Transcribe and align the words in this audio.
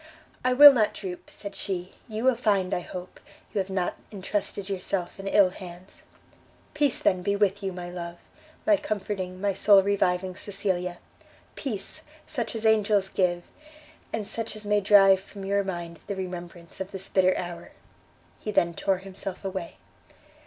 "I 0.43 0.53
will 0.53 0.73
not 0.73 0.95
droop," 0.95 1.29
said 1.29 1.53
she; 1.55 1.93
"you 2.07 2.23
will 2.23 2.33
find, 2.35 2.73
I 2.73 2.79
hope, 2.79 3.19
you 3.53 3.59
have 3.59 3.69
not 3.69 3.97
intrusted 4.09 4.67
yourself 4.67 5.19
in 5.19 5.27
ill 5.27 5.51
hands." 5.51 6.01
"Peace 6.73 6.97
then 6.97 7.21
be 7.21 7.35
with 7.35 7.61
you, 7.61 7.71
my 7.71 7.87
love! 7.91 8.17
my 8.65 8.77
comforting, 8.77 9.39
my 9.39 9.53
soul 9.53 9.83
reviving 9.83 10.35
Cecilia! 10.35 10.97
Peace, 11.55 12.01
such 12.25 12.55
as 12.55 12.65
angels 12.65 13.09
give, 13.09 13.43
and 14.11 14.27
such 14.27 14.55
as 14.55 14.65
may 14.65 14.81
drive 14.81 15.19
from 15.19 15.45
your 15.45 15.63
mind 15.63 15.99
the 16.07 16.15
remembrance 16.15 16.79
of 16.81 16.89
this 16.89 17.07
bitter 17.07 17.37
hour!" 17.37 17.69
He 18.39 18.49
then 18.49 18.73
tore 18.73 18.97
himself 18.97 19.45
away. 19.45 19.75